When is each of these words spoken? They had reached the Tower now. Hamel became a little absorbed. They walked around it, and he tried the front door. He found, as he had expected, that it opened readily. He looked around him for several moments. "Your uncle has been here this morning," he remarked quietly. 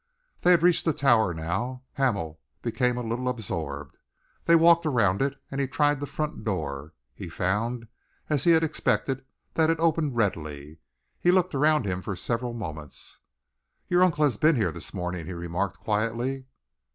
They 0.39 0.49
had 0.49 0.63
reached 0.63 0.85
the 0.85 0.93
Tower 0.93 1.31
now. 1.31 1.83
Hamel 1.93 2.39
became 2.63 2.97
a 2.97 3.03
little 3.03 3.29
absorbed. 3.29 3.99
They 4.45 4.55
walked 4.55 4.83
around 4.87 5.21
it, 5.21 5.35
and 5.51 5.61
he 5.61 5.67
tried 5.67 5.99
the 5.99 6.07
front 6.07 6.43
door. 6.43 6.95
He 7.13 7.29
found, 7.29 7.87
as 8.27 8.43
he 8.43 8.49
had 8.53 8.63
expected, 8.63 9.23
that 9.53 9.69
it 9.69 9.79
opened 9.79 10.15
readily. 10.15 10.79
He 11.19 11.29
looked 11.29 11.53
around 11.53 11.85
him 11.85 12.01
for 12.01 12.15
several 12.15 12.53
moments. 12.53 13.19
"Your 13.89 14.01
uncle 14.01 14.23
has 14.23 14.37
been 14.37 14.55
here 14.55 14.71
this 14.71 14.91
morning," 14.91 15.27
he 15.27 15.33
remarked 15.33 15.77
quietly. 15.79 16.45